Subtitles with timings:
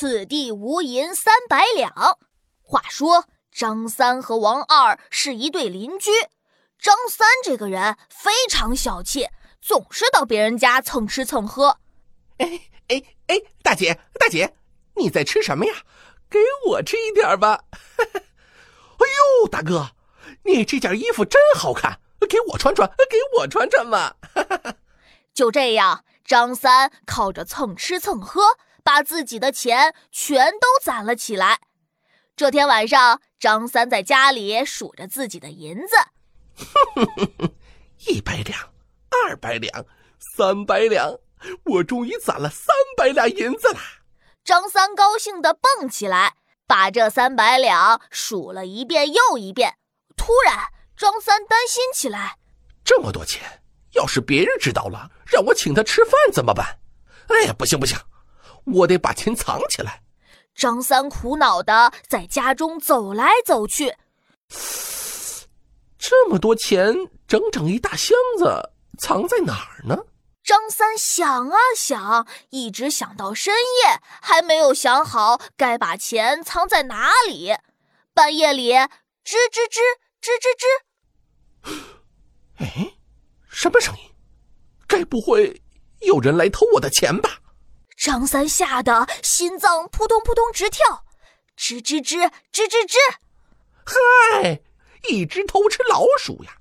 [0.00, 1.92] 此地无银三百两。
[2.62, 6.10] 话说张三和王二是一对邻居。
[6.78, 9.28] 张三这个人非常小气，
[9.60, 11.76] 总是到别人家蹭吃蹭喝。
[12.38, 14.56] 哎哎哎，大姐大姐，
[14.96, 15.74] 你在吃什么呀？
[16.30, 17.64] 给我吃一点吧。
[18.00, 19.04] 哎
[19.42, 19.90] 呦，大哥，
[20.44, 24.14] 你这件衣服真好看，给我穿穿，给我穿穿嘛。
[25.34, 28.40] 就这样，张三靠着蹭吃蹭喝，
[28.82, 31.60] 把自己的钱全都攒了起来。
[32.36, 35.96] 这天晚上，张三在家里数着自己的银子，
[38.08, 38.72] 一百两，
[39.10, 39.84] 二百两，
[40.18, 41.18] 三百两，
[41.64, 43.78] 我终于攒了三百两银子了。
[44.42, 46.36] 张三高兴地蹦起来，
[46.66, 49.76] 把这三百两数了一遍又一遍。
[50.16, 52.38] 突然，张三担心起来：
[52.82, 56.78] 这么多钱，要是别人知道了，让我请他吃饭怎么办？
[57.28, 57.98] 哎呀，不行不行，
[58.66, 60.02] 我得把钱藏起来。
[60.54, 63.94] 张三苦恼的在家中走来走去，
[65.98, 66.94] 这么多钱，
[67.26, 69.96] 整整一大箱子，藏在哪儿呢？
[70.42, 77.54] 张三想啊想，一直想到深夜，还没有想好该把钱藏在哪里。
[78.12, 79.78] 半夜里，吱吱吱，
[80.20, 80.48] 吱吱
[81.70, 81.82] 吱，
[82.56, 82.94] 哎，
[83.48, 84.02] 什么声音？
[84.86, 85.62] 该不会
[86.00, 87.38] 有人来偷我的钱吧？
[88.00, 91.04] 张三吓得心脏扑通扑通直跳，
[91.54, 92.96] 吱吱吱吱吱吱，
[93.84, 94.62] 嗨，
[95.10, 96.52] 一只偷吃老鼠呀！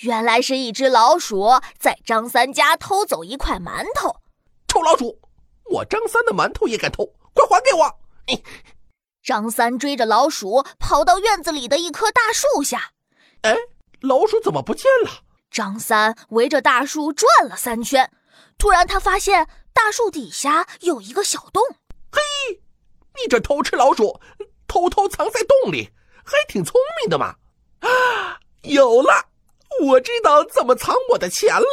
[0.00, 4.22] 原来是一只老鼠在张三家偷走一块馒头。
[4.66, 5.20] 臭老鼠，
[5.64, 7.04] 我张三的馒头也敢偷，
[7.34, 7.98] 快还给我！
[9.22, 12.92] 张三追着老鼠跑到院子里的一棵大树下，
[13.42, 13.54] 哎，
[14.00, 15.20] 老鼠怎么不见了？
[15.50, 18.10] 张三围着大树转了三圈，
[18.56, 19.46] 突然他发现。
[19.76, 21.62] 大树底下有一个小洞，
[22.10, 22.62] 嘿，
[23.20, 24.18] 你这偷吃老鼠，
[24.66, 25.90] 偷偷藏在洞里，
[26.24, 27.36] 还挺聪明的嘛！
[27.80, 29.26] 啊，有了，
[29.82, 31.66] 我知道怎么藏我的钱了。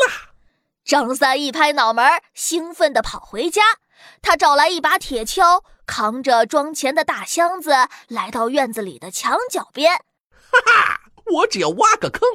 [0.84, 3.62] 张三一拍脑门，兴奋地跑回家。
[4.22, 7.72] 他找来一把铁锹，扛着装钱的大箱子，
[8.09, 9.96] 来到院子里的墙角边。
[10.52, 12.28] 哈哈，我只要挖个坑，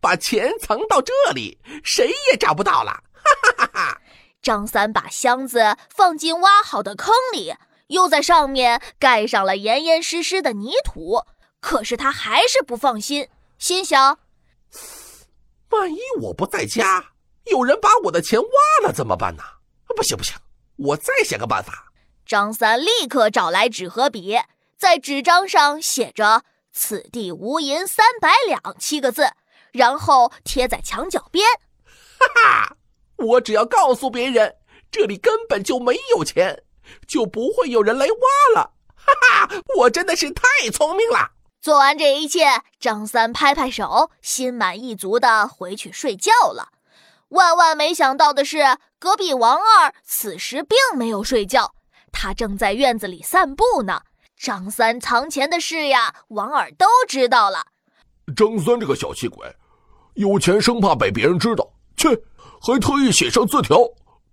[0.00, 2.92] 把钱藏到这里，谁也找不到了。
[3.22, 4.01] 哈哈哈哈！
[4.42, 7.54] 张三把箱子放进挖好的坑里，
[7.86, 11.22] 又在上面盖上了严严实实的泥土。
[11.60, 14.18] 可是他还是不放心，心想：
[15.70, 17.12] 万一我不在家，
[17.44, 18.48] 有人把我的钱挖
[18.86, 19.44] 了怎么办呢？
[19.94, 20.34] 不行不行，
[20.76, 21.92] 我再想个办法。
[22.26, 24.38] 张三立刻找来纸和笔，
[24.76, 26.42] 在纸张上写着
[26.72, 29.32] “此地无银三百两”七个字，
[29.70, 31.46] 然后贴在墙角边。
[32.18, 32.76] 哈哈。
[33.22, 34.56] 我只要告诉别人
[34.90, 36.62] 这里根本就没有钱，
[37.06, 38.72] 就不会有人来挖了。
[38.94, 41.30] 哈哈，我真的是太聪明了！
[41.60, 46.68] 做完这一切，张三拍拍手，心满意足的回去睡觉了。
[47.28, 51.74] 万万没想到的是，隔壁王二此时并没有睡觉，
[52.12, 54.02] 他正在院子里散步呢。
[54.36, 57.64] 张三藏钱的事呀，王二都知道了。
[58.36, 59.46] 张三这个小气鬼，
[60.14, 62.08] 有钱生怕被别人知道，去。
[62.62, 63.76] 还特意写上字条，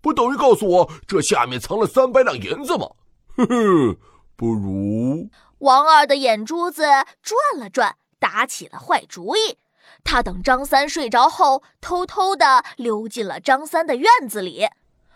[0.02, 2.88] 不等于告诉我这下面藏了三百两银子吗？
[3.36, 3.98] 呵呵，
[4.36, 5.28] 不如……
[5.58, 6.84] 王二的眼珠子
[7.24, 9.58] 转了转，打起了坏主意。
[10.04, 14.68] 他等张三睡着后，偷偷的溜进了张三的院子里。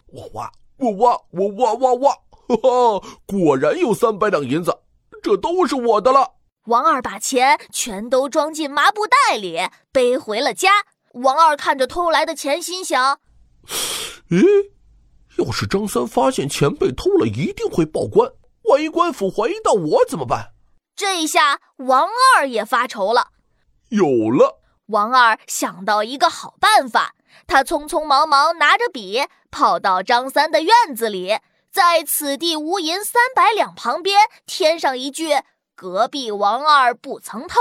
[0.07, 2.12] 我挖，我挖，我挖挖挖，
[2.47, 2.56] 哈
[3.00, 4.75] 哈，果然有三百两银子，
[5.22, 6.34] 这都是我的了。
[6.66, 9.59] 王二把钱全都装进麻布袋里，
[9.91, 10.69] 背回了家。
[11.13, 13.19] 王二看着偷来的钱，心想
[14.29, 14.72] ：“咦，
[15.38, 18.31] 要是张三发现钱被偷了，一定会报官。
[18.63, 20.53] 万一官府怀疑到我怎么办？”
[20.96, 22.07] 这一下，王
[22.38, 23.28] 二也发愁了。
[23.90, 24.59] 有了！
[24.88, 27.16] 王二想到一个好办法，
[27.46, 31.37] 他匆匆忙忙拿着笔，跑到张三的院子里，
[31.72, 35.41] 在此地无银三百两旁边添上一句
[35.76, 37.59] ：“隔壁王二不曾偷。”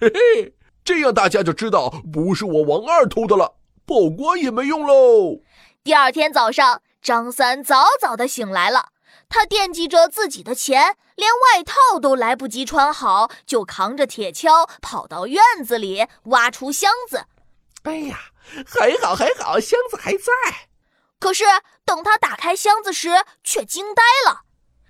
[0.00, 0.54] 嘿嘿。
[0.84, 3.56] 这样大家就知道不是我王二偷的了，
[3.86, 5.40] 报官也没用喽。
[5.82, 8.88] 第二天早上，张三早早的醒来了，
[9.28, 17.26] 他惦记着自己的钱，连外套都来不及穿好，就扛着铁锹跑到院子里挖出箱子。
[17.84, 18.18] 哎呀，
[18.66, 20.32] 还好还好，箱子还在。
[21.18, 21.44] 可是
[21.84, 23.10] 等他打开箱子时，
[23.44, 24.42] 却惊呆了。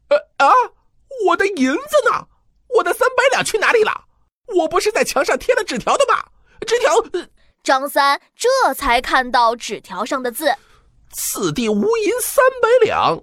[0.09, 0.53] 呃啊，
[1.27, 2.29] 我的银子呢？
[2.77, 4.00] 我的三百两去哪里了？
[4.61, 6.25] 我不是在墙上贴了纸条的吗？
[6.67, 6.95] 纸条，
[7.62, 10.55] 张三这才看到纸条上的字
[11.12, 13.17] ：“此地无银三百两，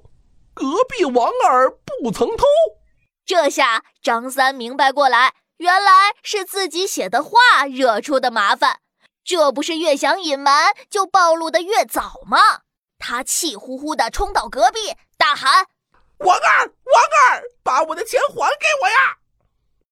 [0.53, 1.69] 隔壁王二
[2.01, 2.45] 不曾偷。
[3.25, 8.79] 这下张三明白过来，原来是自己写的话惹出的麻烦。
[9.23, 12.37] 这不是越想隐瞒就暴露的越早吗？
[12.97, 15.67] 他气呼呼地冲到隔壁，大喊
[16.19, 19.17] ：“王二，王二，把我的钱还给我呀！”